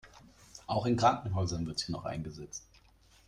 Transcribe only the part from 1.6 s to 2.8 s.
wird sie noch eingesetzt.